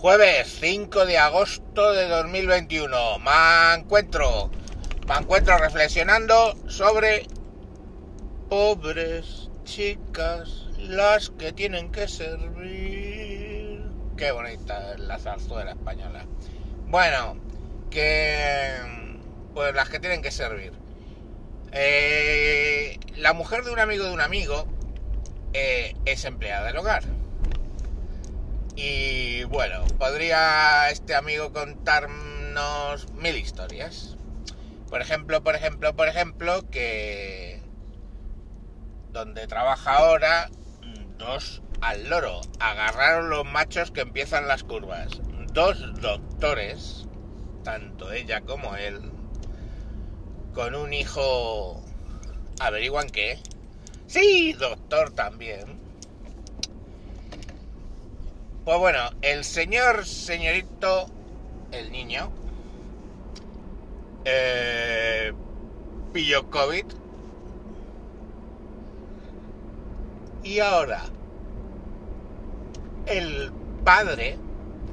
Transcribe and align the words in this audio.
Jueves 0.00 0.56
5 0.60 1.04
de 1.04 1.18
agosto 1.18 1.92
de 1.92 2.08
2021. 2.08 3.18
Me 3.18 3.74
encuentro, 3.74 4.50
me 5.06 5.14
encuentro 5.14 5.58
reflexionando 5.58 6.56
sobre 6.68 7.26
pobres 8.48 9.50
chicas, 9.64 10.68
las 10.78 11.28
que 11.28 11.52
tienen 11.52 11.92
que 11.92 12.08
servir. 12.08 13.84
Qué 14.16 14.32
bonita 14.32 14.96
la 14.96 15.18
zarzuela 15.18 15.72
española. 15.72 16.24
Bueno, 16.86 17.36
que 17.90 18.76
pues 19.52 19.74
las 19.74 19.90
que 19.90 20.00
tienen 20.00 20.22
que 20.22 20.30
servir. 20.30 20.72
Eh, 21.72 22.98
la 23.16 23.34
mujer 23.34 23.64
de 23.64 23.70
un 23.70 23.78
amigo 23.78 24.06
de 24.06 24.14
un 24.14 24.22
amigo 24.22 24.64
eh, 25.52 25.94
es 26.06 26.24
empleada 26.24 26.68
del 26.68 26.78
hogar. 26.78 27.02
Y 28.76 29.44
bueno, 29.44 29.84
podría 29.98 30.90
este 30.90 31.14
amigo 31.14 31.52
contarnos 31.52 33.12
mil 33.14 33.36
historias. 33.36 34.16
Por 34.88 35.00
ejemplo, 35.00 35.42
por 35.42 35.54
ejemplo, 35.54 35.94
por 35.94 36.08
ejemplo, 36.08 36.68
que 36.70 37.60
donde 39.12 39.46
trabaja 39.46 39.96
ahora, 39.96 40.50
dos 41.18 41.62
al 41.80 42.08
loro. 42.08 42.40
Agarraron 42.58 43.30
los 43.30 43.44
machos 43.44 43.90
que 43.90 44.02
empiezan 44.02 44.48
las 44.48 44.64
curvas. 44.64 45.20
Dos 45.52 46.00
doctores, 46.00 47.06
tanto 47.64 48.12
ella 48.12 48.40
como 48.42 48.76
él, 48.76 49.00
con 50.54 50.74
un 50.74 50.92
hijo... 50.92 51.84
¿Averiguan 52.60 53.08
qué? 53.08 53.38
Sí, 54.06 54.52
doctor 54.52 55.12
también 55.12 55.79
pues 58.64 58.78
bueno, 58.78 59.00
el 59.22 59.44
señor, 59.44 60.06
señorito, 60.06 61.06
el 61.72 61.90
niño, 61.90 62.30
eh, 64.24 65.32
pilló 66.12 66.50
COVID. 66.50 66.84
Y 70.42 70.58
ahora, 70.60 71.02
el 73.06 73.52
padre, 73.84 74.38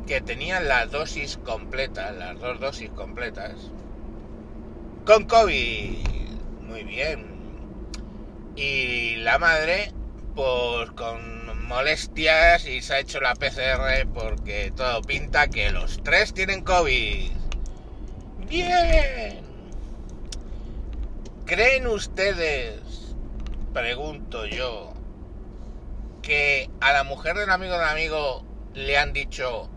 que 0.05 0.21
tenía 0.21 0.59
la 0.59 0.85
dosis 0.87 1.37
completa, 1.37 2.11
las 2.11 2.39
dos 2.39 2.59
dosis 2.59 2.89
completas, 2.91 3.53
con 5.05 5.25
COVID. 5.25 6.07
Muy 6.67 6.83
bien. 6.83 7.25
Y 8.55 9.17
la 9.17 9.37
madre, 9.37 9.93
pues 10.37 10.91
con 10.91 11.65
molestias 11.67 12.67
y 12.67 12.83
se 12.83 12.93
ha 12.93 12.99
hecho 12.99 13.19
la 13.19 13.33
PCR 13.33 14.07
porque 14.13 14.71
todo 14.75 15.01
pinta 15.01 15.47
que 15.47 15.71
los 15.71 16.03
tres 16.03 16.31
tienen 16.31 16.63
COVID. 16.63 17.31
Bien. 18.47 19.41
¿Creen 21.47 21.87
ustedes, 21.87 23.15
pregunto 23.73 24.45
yo, 24.45 24.93
que 26.21 26.69
a 26.81 26.93
la 26.93 27.03
mujer 27.03 27.35
del 27.35 27.49
amigo 27.49 27.73
del 27.73 27.87
amigo 27.87 28.45
le 28.75 28.95
han 28.99 29.13
dicho, 29.13 29.71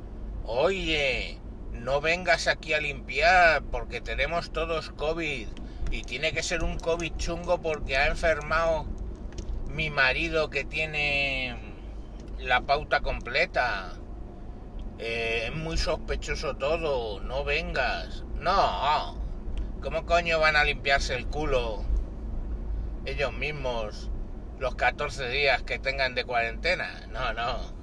oye, 0.45 1.39
no 1.73 2.03
vengas 2.03 2.49
aquí 2.49 2.75
a 2.75 2.81
limpiar 2.81 3.63
porque 3.63 4.03
tenemos 4.03 4.53
todos 4.53 4.91
COVID 4.91 5.49
y 5.91 6.03
tiene 6.03 6.33
que 6.33 6.43
ser 6.43 6.63
un 6.63 6.79
COVID 6.79 7.17
chungo 7.17 7.63
porque 7.63 7.97
ha 7.97 8.09
enfermado 8.09 9.00
mi 9.75 9.91
marido 9.91 10.51
que 10.51 10.65
tiene 10.65 11.57
la 12.39 12.63
pauta 12.63 13.01
completa. 13.01 13.93
Eh, 14.99 15.45
es 15.47 15.55
muy 15.55 15.79
sospechoso 15.79 16.57
todo, 16.57 17.21
no 17.21 17.45
vengas. 17.45 18.25
No, 18.39 19.17
¿cómo 19.83 20.05
coño 20.07 20.41
van 20.41 20.57
a 20.57 20.65
limpiarse 20.65 21.15
el 21.15 21.27
culo 21.27 21.85
ellos 23.07 23.33
mismos 23.33 24.11
los 24.59 24.75
14 24.75 25.29
días 25.29 25.63
que 25.63 25.79
tengan 25.79 26.15
de 26.15 26.25
cuarentena? 26.25 27.07
No, 27.11 27.33
no. 27.33 27.81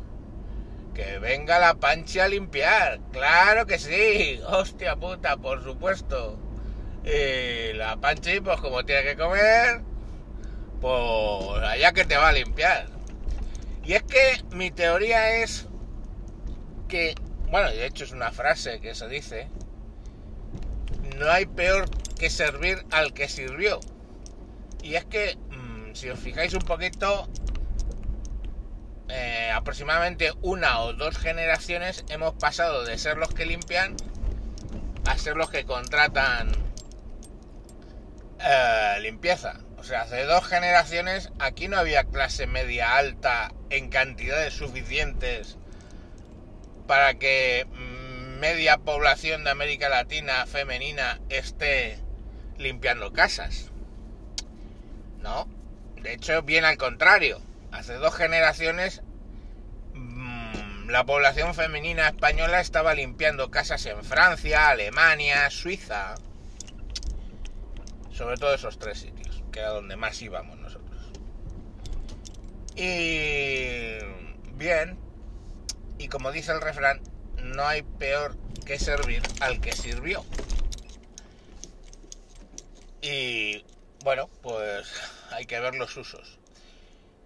Que 0.93 1.19
venga 1.19 1.59
la 1.59 1.75
pancha 1.75 2.25
a 2.25 2.27
limpiar, 2.27 2.99
claro 3.11 3.65
que 3.67 3.77
sí, 3.77 4.39
hostia 4.47 4.95
puta, 4.95 5.37
por 5.37 5.63
supuesto. 5.63 6.39
Y 7.03 7.73
la 7.73 7.97
pancha, 7.97 8.31
pues 8.43 8.59
como 8.59 8.83
tiene 8.83 9.03
que 9.03 9.15
comer, 9.15 9.81
pues 10.81 11.01
allá 11.77 11.93
que 11.93 12.05
te 12.05 12.17
va 12.17 12.29
a 12.29 12.31
limpiar. 12.31 12.87
Y 13.83 13.93
es 13.93 14.03
que 14.03 14.43
mi 14.51 14.71
teoría 14.71 15.37
es 15.37 15.67
que, 16.87 17.15
bueno, 17.49 17.69
de 17.69 17.85
hecho 17.85 18.03
es 18.03 18.11
una 18.11 18.31
frase 18.31 18.81
que 18.81 18.95
se 18.95 19.07
dice, 19.07 19.47
no 21.17 21.29
hay 21.29 21.45
peor 21.45 21.89
que 22.17 22.29
servir 22.29 22.83
al 22.91 23.13
que 23.13 23.29
sirvió. 23.29 23.79
Y 24.81 24.95
es 24.95 25.05
que, 25.05 25.37
mm, 25.51 25.93
si 25.93 26.09
os 26.09 26.19
fijáis 26.19 26.53
un 26.53 26.61
poquito, 26.61 27.29
eh, 29.09 29.51
aproximadamente 29.53 30.31
una 30.41 30.81
o 30.81 30.93
dos 30.93 31.17
generaciones 31.17 32.03
hemos 32.09 32.33
pasado 32.33 32.83
de 32.83 32.97
ser 32.97 33.17
los 33.17 33.29
que 33.29 33.45
limpian 33.45 33.95
a 35.05 35.17
ser 35.17 35.37
los 35.37 35.49
que 35.49 35.63
contratan 35.63 36.51
eh, 38.39 38.97
limpieza. 39.01 39.59
O 39.77 39.83
sea, 39.83 40.01
hace 40.01 40.23
dos 40.23 40.45
generaciones 40.45 41.29
aquí 41.39 41.67
no 41.67 41.77
había 41.77 42.03
clase 42.03 42.47
media 42.47 42.97
alta 42.97 43.53
en 43.69 43.89
cantidades 43.89 44.53
suficientes 44.53 45.57
para 46.87 47.13
que 47.15 47.65
media 48.39 48.77
población 48.77 49.43
de 49.43 49.51
América 49.51 49.87
Latina 49.87 50.45
femenina 50.47 51.19
esté 51.29 51.99
limpiando 52.57 53.13
casas. 53.13 53.71
No, 55.19 55.47
de 56.01 56.13
hecho, 56.13 56.41
bien 56.41 56.65
al 56.65 56.77
contrario. 56.77 57.41
Hace 57.71 57.93
dos 57.95 58.15
generaciones 58.15 59.03
mm, 59.93 60.89
la 60.89 61.05
población 61.05 61.53
femenina 61.53 62.07
española 62.07 62.61
estaba 62.61 62.95
limpiando 62.95 63.51
casas 63.51 63.85
en 63.85 64.03
Francia, 64.03 64.69
Alemania, 64.69 65.49
Suiza. 65.51 66.15
Sobre 68.11 68.37
todo 68.37 68.55
esos 68.55 68.79
tres 68.79 68.99
sitios 68.99 69.16
era 69.57 69.69
donde 69.69 69.95
más 69.95 70.21
íbamos 70.21 70.57
nosotros. 70.57 71.11
Y 72.75 73.97
bien, 74.53 74.97
y 75.97 76.07
como 76.09 76.31
dice 76.31 76.51
el 76.51 76.61
refrán, 76.61 77.01
no 77.41 77.65
hay 77.65 77.81
peor 77.81 78.35
que 78.65 78.77
servir 78.79 79.21
al 79.39 79.59
que 79.61 79.71
sirvió. 79.71 80.23
Y 83.01 83.63
bueno, 84.03 84.29
pues 84.41 84.87
hay 85.31 85.45
que 85.45 85.59
ver 85.59 85.75
los 85.75 85.95
usos. 85.97 86.39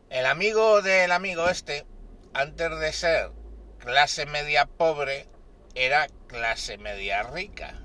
El 0.09 0.25
amigo 0.25 0.81
del 0.81 1.11
amigo 1.11 1.49
este, 1.49 1.85
antes 2.33 2.79
de 2.79 2.93
ser 2.93 3.31
clase 3.79 4.25
media 4.25 4.65
pobre, 4.65 5.27
era 5.75 6.07
clase 6.27 6.77
media 6.77 7.23
rica. 7.23 7.79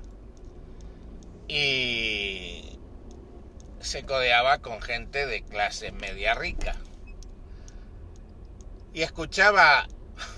Y 1.49 2.76
se 3.87 4.03
codeaba 4.03 4.59
con 4.59 4.83
gente 4.83 5.27
de 5.27 5.43
clase 5.43 5.93
media 5.93 6.35
rica. 6.35 6.77
Y 8.93 9.03
escuchaba 9.03 9.87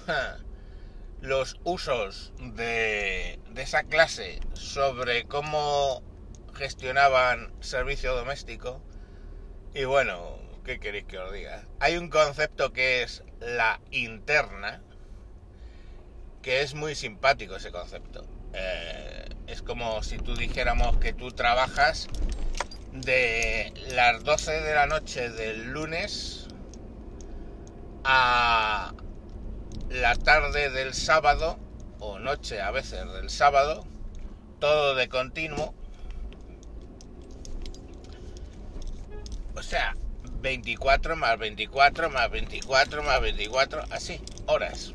los 1.21 1.59
usos 1.65 2.33
de, 2.39 3.41
esa 3.57 3.85
clase 3.85 4.41
sobre 4.53 5.25
cómo 5.25 6.03
gestionaban 6.55 7.53
servicio 7.61 8.15
doméstico. 8.15 8.83
Y 9.75 9.85
bueno, 9.85 10.39
¿qué 10.65 10.79
queréis 10.79 11.07
que 11.07 11.19
os 11.19 11.33
diga? 11.33 11.65
Hay 11.81 11.97
un 11.97 12.11
concepto 12.11 12.73
que 12.73 13.03
es 13.03 13.23
la 13.41 13.81
interna, 13.91 14.83
que 16.43 16.63
es 16.63 16.75
muy 16.75 16.95
simpático 16.95 17.57
ese 17.57 17.71
concepto. 17.71 18.27
Eh, 18.53 19.29
es 19.47 19.63
como 19.63 20.03
si 20.03 20.19
tú 20.19 20.35
dijéramos 20.37 20.99
que 20.99 21.13
tú 21.13 21.31
trabajas 21.31 22.09
de 22.93 23.73
las 23.93 24.25
12 24.25 24.53
de 24.53 24.75
la 24.75 24.87
noche 24.87 25.31
del 25.31 25.71
lunes 25.71 26.47
a 28.05 28.93
la 29.91 30.17
tarde 30.17 30.71
del 30.71 30.95
sábado, 30.95 31.59
o 31.99 32.19
noche 32.19 32.61
a 32.61 32.71
veces 32.71 33.11
del 33.13 33.31
sábado, 33.31 33.87
todo 34.61 34.95
de 34.95 35.09
continuo. 35.09 35.75
O 39.55 39.63
sea, 39.63 39.97
24 40.41 41.17
más 41.17 41.39
24 41.39 42.11
más 42.11 42.31
24 42.31 43.03
más 43.03 43.21
24, 43.21 43.83
así, 43.91 44.21
horas. 44.47 44.95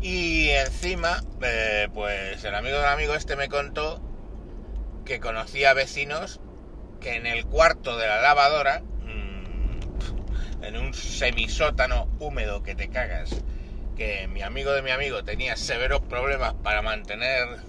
Y 0.00 0.48
encima, 0.50 1.22
eh, 1.42 1.88
pues 1.94 2.42
el 2.44 2.54
amigo 2.54 2.76
del 2.76 2.88
amigo 2.88 3.14
este 3.14 3.36
me 3.36 3.48
contó 3.48 4.00
que 5.04 5.20
conocía 5.20 5.74
vecinos 5.74 6.40
que 7.00 7.16
en 7.16 7.26
el 7.26 7.44
cuarto 7.46 7.96
de 7.96 8.06
la 8.06 8.22
lavadora, 8.22 8.80
mm, 8.80 10.64
en 10.64 10.76
un 10.76 10.94
semisótano 10.94 12.08
húmedo 12.20 12.62
que 12.62 12.74
te 12.74 12.88
cagas, 12.88 13.42
que 13.96 14.28
mi 14.28 14.42
amigo 14.42 14.72
de 14.72 14.82
mi 14.82 14.90
amigo 14.90 15.24
tenía 15.24 15.56
severos 15.56 16.00
problemas 16.00 16.54
para 16.54 16.80
mantener 16.82 17.60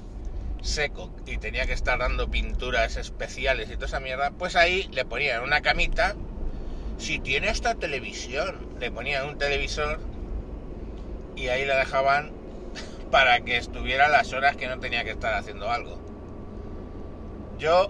seco 0.62 1.12
y 1.26 1.38
tenía 1.38 1.66
que 1.66 1.74
estar 1.74 2.00
dando 2.00 2.30
pinturas 2.30 2.96
especiales 2.96 3.70
y 3.70 3.74
toda 3.74 3.88
esa 3.88 4.00
mierda, 4.00 4.32
pues 4.32 4.56
ahí 4.56 4.88
le 4.92 5.04
ponían 5.06 5.44
una 5.44 5.62
camita. 5.62 6.16
Si 6.98 7.20
tiene 7.20 7.50
esta 7.50 7.76
televisión, 7.76 8.78
le 8.80 8.92
ponían 8.92 9.28
un 9.28 9.38
televisor 9.38 10.00
y 11.36 11.48
ahí 11.48 11.66
le 11.66 11.76
dejaban 11.76 12.32
para 13.12 13.42
que 13.42 13.58
estuviera 13.58 14.08
las 14.08 14.32
horas 14.32 14.56
que 14.56 14.68
no 14.68 14.80
tenía 14.80 15.04
que 15.04 15.12
estar 15.12 15.34
haciendo 15.34 15.70
algo. 15.70 16.03
Yo, 17.60 17.90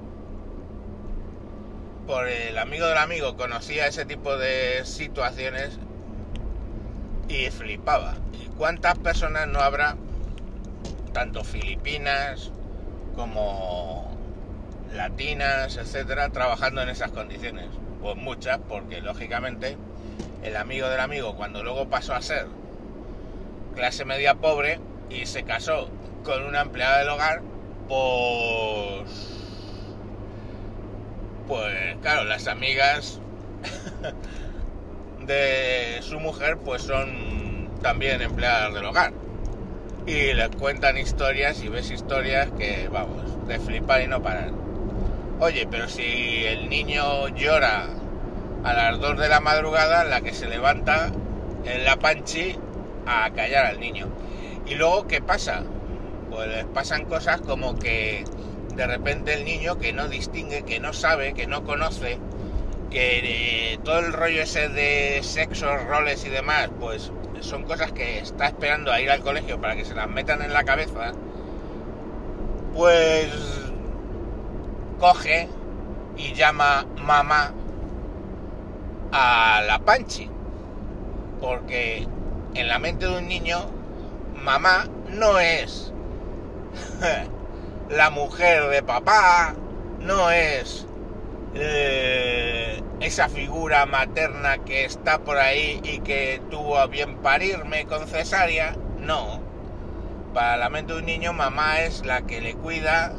por 2.06 2.27
el 2.27 2.57
amigo 2.57 2.86
del 2.88 2.98
amigo, 2.98 3.38
conocía 3.38 3.88
ese 3.88 4.06
tipo 4.06 4.38
de 4.38 4.81
situaciones 4.86 5.80
y 7.27 7.50
flipaba. 7.50 8.15
¿Y 8.33 8.48
cuántas 8.57 8.98
personas 9.00 9.48
no 9.48 9.60
habrá, 9.60 9.95
tanto 11.13 11.44
filipinas 11.44 12.51
como 13.15 14.12
latinas, 14.94 15.77
etcétera, 15.77 16.30
trabajando 16.30 16.81
en 16.81 16.89
esas 16.89 17.12
condiciones? 17.12 17.68
Pues 18.01 18.16
muchas, 18.18 18.59
porque 18.68 19.01
lógicamente 19.01 19.77
el 20.44 20.57
amigo 20.57 20.89
del 20.89 21.00
amigo, 21.00 21.36
cuando 21.36 21.63
luego 21.63 21.88
pasó 21.88 22.13
a 22.13 22.21
ser 22.21 22.48
clase 23.75 24.06
media 24.06 24.36
pobre 24.36 24.80
y 25.09 25.25
se 25.25 25.44
casó 25.44 25.89
con 26.24 26.44
una 26.44 26.62
empleada 26.62 27.00
del 27.00 27.09
hogar, 27.09 27.42
pues. 27.88 29.32
Pues 31.54 31.98
claro, 32.02 32.24
las 32.24 32.48
amigas 32.48 33.20
de 35.28 36.00
su 36.02 36.20
mujer 36.20 36.58
pues 36.58 36.82
son 36.82 37.70
también 37.80 38.24
empleadas 38.24 38.74
del 38.74 38.84
hogar. 38.84 39.14
Y 40.08 40.34
les 40.34 40.50
cuentan 40.50 40.98
historias 40.98 41.62
y 41.62 41.70
ves 41.70 41.92
historias 41.92 42.50
que, 42.58 42.90
vamos, 42.92 43.48
de 43.48 43.60
flipar 43.60 44.02
y 44.02 44.08
no 44.08 44.20
parar. 44.24 44.50
Oye, 45.40 45.68
pero 45.70 45.88
si 45.88 46.44
el 46.44 46.70
niño 46.70 47.28
llora 47.28 47.86
a 48.64 48.74
las 48.74 49.00
2 49.00 49.20
de 49.20 49.30
la 49.30 49.40
madrugada, 49.40 50.06
la 50.06 50.22
que 50.22 50.34
se 50.34 50.48
levanta 50.48 51.12
en 51.66 51.86
la 51.86 51.98
panchi 51.98 52.56
a 53.06 53.30
callar 53.30 53.68
al 53.68 53.80
niño. 53.80 54.08
Y 54.66 54.74
luego, 54.74 55.06
¿qué 55.06 55.22
pasa? 55.22 55.62
Pues 56.32 56.50
les 56.50 56.66
pasan 56.66 57.06
cosas 57.06 57.42
como 57.42 57.78
que 57.78 58.24
de 58.75 58.88
repente 58.88 59.34
el 59.34 59.46
niño 59.46 59.78
que 59.78 59.94
no 59.94 60.08
distingue, 60.08 60.64
que 60.64 60.80
no 60.80 60.94
sabe, 60.94 61.34
que 61.34 61.48
no 61.48 61.64
conoce, 61.64 62.18
que 62.90 63.80
todo 63.84 64.00
el 64.00 64.14
rollo 64.14 64.42
ese 64.42 64.70
de 64.70 65.22
sexo, 65.24 65.78
roles 65.78 66.25
y 66.25 66.30
demás, 66.30 66.70
pues 66.80 67.12
son 67.42 67.64
cosas 67.64 67.92
que 67.92 68.20
está 68.20 68.48
esperando 68.48 68.92
a 68.92 69.02
ir 69.02 69.12
al 69.12 69.22
colegio 69.22 69.60
para 69.60 69.75
que 69.75 69.86
se 69.86 69.96
las 69.96 70.10
metan 70.10 70.42
en 70.42 70.54
la 70.54 70.64
cabeza, 70.64 71.12
pues 72.74 73.30
coge 75.00 75.50
y 76.18 76.34
llama 76.34 76.86
mamá 77.02 77.54
a 79.12 79.62
la 79.66 79.80
Panchi. 79.80 80.30
Porque 81.42 82.08
en 82.54 82.68
la 82.68 82.80
mente 82.80 83.06
de 83.06 83.18
un 83.18 83.28
niño, 83.28 83.66
mamá 84.42 84.86
no 85.10 85.40
es 85.40 85.92
la 87.89 88.09
mujer 88.09 88.69
de 88.69 88.83
papá, 88.83 89.56
no 90.00 90.31
es 90.31 90.85
eh, 91.56 92.81
esa 93.00 93.30
figura 93.30 93.85
materna 93.85 94.57
que 94.59 94.85
está 94.85 95.19
por 95.19 95.38
ahí 95.38 95.80
y 95.83 96.00
que 96.00 96.41
tuvo 96.50 96.77
a 96.77 96.88
bien 96.88 97.18
parirme 97.18 97.85
con 97.85 98.07
cesárea, 98.07 98.75
no. 99.00 99.41
Para 100.33 100.57
la 100.57 100.69
mente 100.69 100.94
de 100.94 101.00
un 101.00 101.06
niño, 101.06 101.33
mamá 101.33 101.81
es 101.81 102.06
la 102.06 102.24
que 102.24 102.41
le 102.41 102.56
cuida, 102.56 103.13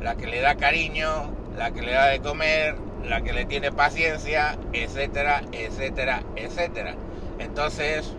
la 0.00 0.16
que 0.16 0.26
le 0.26 0.40
da 0.40 0.56
cariño, 0.56 1.30
la 1.56 1.70
que 1.70 1.82
le 1.82 1.92
da 1.92 2.06
de 2.06 2.20
comer, 2.20 2.76
la 3.04 3.22
que 3.22 3.32
le 3.32 3.44
tiene 3.46 3.72
paciencia, 3.72 4.58
etcétera, 4.72 5.42
etcétera, 5.52 6.22
etcétera. 6.36 6.94
Entonces, 7.38 8.14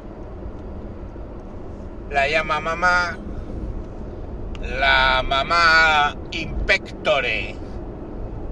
la 2.10 2.28
llama 2.28 2.60
mamá, 2.60 3.18
la 4.62 5.24
mamá 5.24 6.16
impectore 6.32 7.56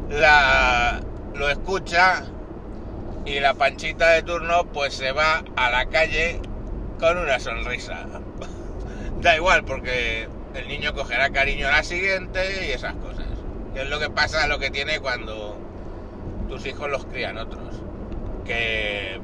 la, 0.10 1.02
lo 1.36 1.50
escucha 1.50 2.26
y 3.26 3.40
la 3.40 3.54
panchita 3.54 4.10
de 4.10 4.24
turno 4.24 4.66
pues 4.66 4.94
se 4.96 5.12
va 5.12 5.44
a 5.56 5.70
la 5.70 5.86
calle 5.86 6.42
con 7.00 7.18
una 7.18 7.40
sonrisa. 7.40 8.08
da 9.22 9.36
igual 9.36 9.64
porque 9.64 10.28
el 10.56 10.68
niño 10.68 10.94
cogerá 10.94 11.30
cariño 11.30 11.68
a 11.68 11.72
la 11.72 11.84
siguiente 11.84 12.68
y 12.68 12.72
esas 12.72 12.96
cosas. 12.96 13.28
Es 13.76 13.88
lo 13.88 14.00
que 14.00 14.10
pasa, 14.10 14.48
lo 14.48 14.58
que 14.58 14.72
tiene 14.72 15.00
cuando 15.00 15.58
tus 16.48 16.66
hijos 16.66 16.90
los 16.90 17.06
crían 17.06 17.38
otros. 17.38 17.82
Que 18.46 19.22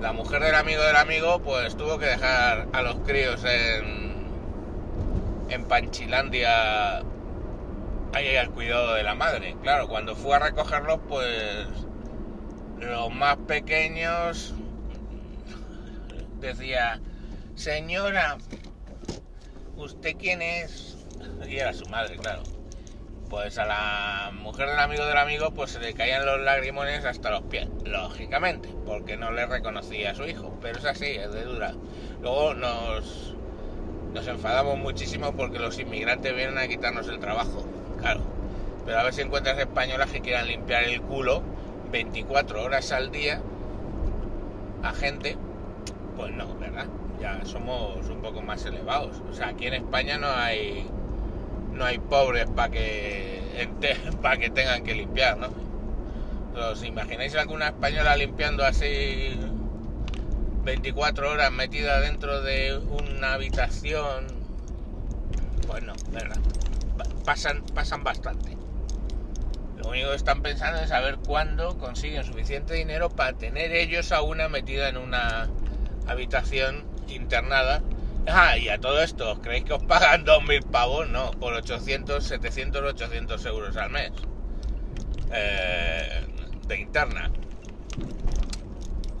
la 0.00 0.12
mujer 0.12 0.42
del 0.42 0.54
amigo 0.54 0.82
del 0.82 0.96
amigo 0.96 1.40
pues 1.40 1.76
tuvo 1.76 1.98
que 1.98 2.06
dejar 2.06 2.66
a 2.72 2.82
los 2.82 2.96
críos 3.00 3.44
en, 3.44 4.13
en 5.48 5.64
Panchilandia 5.64 7.02
ahí 8.12 8.36
al 8.36 8.50
cuidado 8.50 8.94
de 8.94 9.02
la 9.02 9.14
madre. 9.14 9.56
Claro, 9.62 9.88
cuando 9.88 10.14
fue 10.14 10.36
a 10.36 10.38
recogerlos, 10.38 11.00
pues 11.08 11.66
los 12.78 13.12
más 13.12 13.36
pequeños 13.38 14.54
decía, 16.40 17.00
señora, 17.54 18.38
¿usted 19.76 20.16
quién 20.18 20.42
es? 20.42 20.96
Y 21.48 21.56
era 21.56 21.72
su 21.72 21.86
madre, 21.86 22.16
claro. 22.16 22.42
Pues 23.30 23.58
a 23.58 23.64
la 23.64 24.30
mujer 24.32 24.68
del 24.68 24.78
amigo 24.78 25.06
del 25.06 25.16
amigo, 25.16 25.50
pues 25.52 25.72
se 25.72 25.80
le 25.80 25.94
caían 25.94 26.24
los 26.24 26.40
lagrimones 26.40 27.04
hasta 27.04 27.30
los 27.30 27.42
pies, 27.42 27.68
lógicamente, 27.84 28.68
porque 28.86 29.16
no 29.16 29.32
le 29.32 29.46
reconocía 29.46 30.12
a 30.12 30.14
su 30.14 30.24
hijo. 30.24 30.56
Pero 30.60 30.78
es 30.78 30.84
así, 30.84 31.06
es 31.06 31.32
de 31.32 31.44
dura. 31.44 31.74
Luego 32.20 32.54
nos, 32.54 33.34
nos 34.14 34.26
enfadamos 34.28 34.78
muchísimo 34.78 35.32
porque 35.32 35.58
los 35.58 35.78
inmigrantes 35.78 36.34
vienen 36.34 36.56
a 36.56 36.68
quitarnos 36.68 37.08
el 37.08 37.18
trabajo 37.18 37.64
claro. 38.04 38.20
Pero 38.84 38.98
a 38.98 39.02
ver 39.02 39.14
si 39.14 39.22
encuentras 39.22 39.58
españolas 39.58 40.10
que 40.10 40.20
quieran 40.20 40.46
limpiar 40.46 40.84
el 40.84 41.00
culo 41.00 41.42
24 41.90 42.62
horas 42.62 42.92
al 42.92 43.10
día 43.10 43.40
a 44.82 44.92
gente, 44.92 45.36
pues 46.16 46.32
no, 46.32 46.54
¿verdad? 46.56 46.86
Ya 47.20 47.40
somos 47.44 48.06
un 48.10 48.20
poco 48.20 48.42
más 48.42 48.66
elevados. 48.66 49.22
O 49.30 49.32
sea, 49.32 49.48
aquí 49.48 49.66
en 49.66 49.74
España 49.74 50.18
no 50.18 50.28
hay 50.28 50.86
no 51.72 51.84
hay 51.84 51.98
pobres 51.98 52.46
para 52.54 52.70
que 52.70 53.68
para 54.22 54.36
que 54.36 54.50
tengan 54.50 54.84
que 54.84 54.94
limpiar, 54.94 55.38
¿no? 55.38 55.48
¿Os 56.70 56.84
imagináis 56.84 57.34
alguna 57.34 57.68
española 57.68 58.16
limpiando 58.16 58.64
así 58.64 59.34
24 60.64 61.30
horas 61.30 61.52
metida 61.52 62.00
dentro 62.00 62.42
de 62.42 62.76
una 62.76 63.34
habitación? 63.34 64.26
Pues 65.66 65.82
no, 65.82 65.92
¿verdad? 66.10 66.38
pasan, 67.24 67.62
pasan 67.74 68.04
bastante. 68.04 68.56
Lo 69.76 69.90
único 69.90 70.10
que 70.10 70.16
están 70.16 70.42
pensando 70.42 70.80
es 70.80 70.88
saber 70.88 71.18
cuándo 71.18 71.76
consiguen 71.78 72.24
suficiente 72.24 72.74
dinero 72.74 73.10
para 73.10 73.32
tener 73.34 73.72
ellos 73.72 74.12
a 74.12 74.22
una 74.22 74.48
metida 74.48 74.88
en 74.88 74.96
una 74.96 75.48
habitación 76.06 76.84
internada. 77.08 77.82
Ah, 78.26 78.56
y 78.56 78.68
a 78.70 78.78
todo 78.78 79.02
esto, 79.02 79.40
¿creéis 79.42 79.64
que 79.64 79.74
os 79.74 79.82
pagan 79.82 80.24
2.000 80.24 80.64
pavos? 80.70 81.08
No, 81.08 81.32
por 81.32 81.52
800, 81.52 82.24
700, 82.24 82.82
800 82.82 83.44
euros 83.46 83.76
al 83.76 83.90
mes. 83.90 84.12
Eh, 85.32 86.26
de 86.66 86.80
interna. 86.80 87.30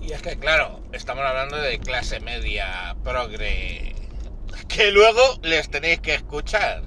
Y 0.06 0.12
es 0.12 0.20
que, 0.20 0.38
claro, 0.38 0.82
estamos 0.92 1.24
hablando 1.24 1.56
de 1.56 1.78
clase 1.78 2.20
media, 2.20 2.94
progre, 3.02 3.94
que 4.68 4.90
luego 4.90 5.38
les 5.42 5.70
tenéis 5.70 6.00
que 6.00 6.12
escuchar 6.12 6.82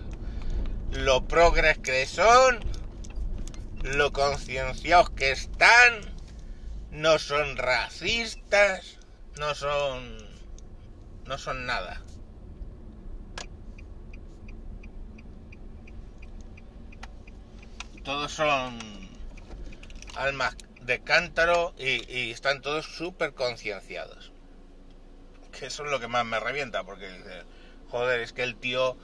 lo 0.91 1.27
progres 1.27 1.79
que 1.79 2.05
son, 2.05 2.59
lo 3.81 4.13
concienciados 4.13 5.09
que 5.09 5.31
están, 5.31 6.13
no 6.91 7.17
son 7.17 7.57
racistas, 7.57 8.99
no 9.39 9.55
son. 9.55 10.17
no 11.25 11.39
son 11.39 11.65
nada. 11.65 12.03
Todos 18.03 18.31
son 18.31 18.77
almas 20.15 20.55
de 20.87 21.01
cántaro 21.01 21.73
y, 21.77 22.31
están 22.31 22.61
todos 22.61 22.85
súper 22.85 23.33
concienciados. 23.33 24.31
Que 25.51 25.67
eso 25.67 25.83
es 25.85 25.91
lo 25.91 25.99
que 25.99 26.07
más 26.07 26.25
me 26.25 26.39
revienta, 26.39 26.83
porque 26.83 27.09
joder, 27.89 28.21
es 28.21 28.31
que 28.31 28.43
el 28.43 28.55
tío 28.55 28.97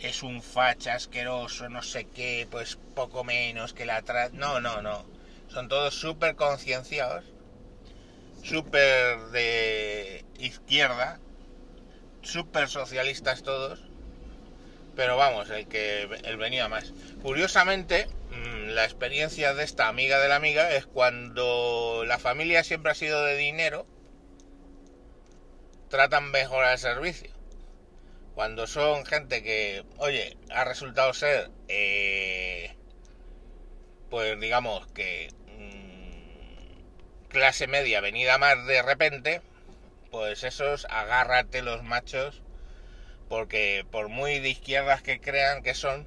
es 0.00 0.22
un 0.22 0.42
facha 0.42 0.94
asqueroso, 0.94 1.68
no 1.68 1.82
sé 1.82 2.06
qué, 2.06 2.46
pues 2.50 2.76
poco 2.94 3.22
menos 3.22 3.72
que 3.72 3.86
la 3.86 3.96
atrás. 3.96 4.32
No, 4.32 4.60
no, 4.60 4.82
no. 4.82 5.06
Son 5.48 5.68
todos 5.68 5.94
súper 5.94 6.34
concienciados, 6.34 7.24
súper 8.42 9.18
de 9.30 10.24
izquierda, 10.40 11.20
súper 12.22 12.68
socialistas 12.68 13.44
todos. 13.44 13.80
Pero 14.96 15.16
vamos, 15.16 15.48
el 15.50 15.68
que 15.68 16.02
el 16.24 16.36
venía 16.36 16.68
más. 16.68 16.92
Curiosamente, 17.22 18.08
mm, 18.30 18.57
la 18.74 18.84
experiencia 18.84 19.54
de 19.54 19.64
esta 19.64 19.88
amiga 19.88 20.18
de 20.18 20.28
la 20.28 20.36
amiga 20.36 20.70
es 20.72 20.86
cuando 20.86 22.04
la 22.06 22.18
familia 22.18 22.64
siempre 22.64 22.92
ha 22.92 22.94
sido 22.94 23.24
de 23.24 23.36
dinero, 23.36 23.86
tratan 25.88 26.30
mejor 26.30 26.64
al 26.64 26.78
servicio. 26.78 27.30
Cuando 28.34 28.66
son 28.66 29.04
gente 29.04 29.42
que, 29.42 29.84
oye, 29.96 30.36
ha 30.50 30.64
resultado 30.64 31.12
ser, 31.12 31.50
eh, 31.66 32.76
pues 34.10 34.38
digamos 34.38 34.86
que 34.92 35.28
mm, 35.58 37.28
clase 37.28 37.66
media 37.66 38.00
venida 38.00 38.38
más 38.38 38.64
de 38.66 38.82
repente, 38.82 39.42
pues 40.10 40.44
esos 40.44 40.86
agárrate 40.90 41.62
los 41.62 41.82
machos, 41.82 42.42
porque 43.28 43.84
por 43.90 44.08
muy 44.08 44.38
de 44.38 44.50
izquierdas 44.50 45.02
que 45.02 45.20
crean 45.20 45.62
que 45.62 45.74
son, 45.74 46.06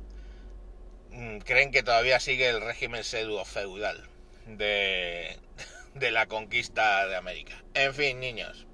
creen 1.46 1.72
que 1.72 1.84
todavía 1.84 2.20
sigue 2.20 2.50
el 2.50 2.62
régimen 2.62 3.04
pseudo 3.04 3.46
feudal 3.46 4.08
de, 4.46 5.38
de 5.94 6.12
la 6.12 6.28
conquista 6.28 7.08
de 7.08 7.16
América. 7.16 7.64
En 7.74 7.94
fin, 7.94 8.20
niños, 8.20 8.66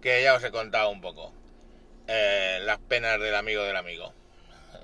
que 0.00 0.22
ya 0.22 0.34
os 0.34 0.44
he 0.44 0.50
contado 0.50 0.90
un 0.90 1.00
poco 1.00 1.32
eh, 2.08 2.60
las 2.62 2.78
penas 2.78 3.20
del 3.20 3.34
amigo 3.34 3.62
del 3.62 3.76
amigo. 3.76 4.12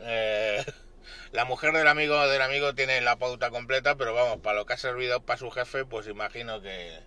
Eh, 0.00 0.64
la 1.32 1.44
mujer 1.44 1.72
del 1.72 1.88
amigo 1.88 2.26
del 2.28 2.42
amigo 2.42 2.74
tiene 2.74 3.00
la 3.00 3.16
pauta 3.16 3.50
completa, 3.50 3.96
pero 3.96 4.14
vamos, 4.14 4.40
para 4.40 4.58
lo 4.58 4.66
que 4.66 4.74
ha 4.74 4.78
servido 4.78 5.20
para 5.20 5.38
su 5.38 5.50
jefe, 5.50 5.84
pues 5.84 6.06
imagino 6.06 6.62
que 6.62 7.00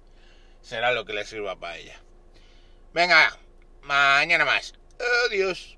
será 0.61 0.91
lo 0.91 1.05
que 1.05 1.13
le 1.13 1.25
sirva 1.25 1.59
para 1.59 1.77
ella. 1.77 1.99
Venga, 2.93 3.37
mañana 3.81 4.45
más. 4.45 4.73
Adiós. 5.27 5.77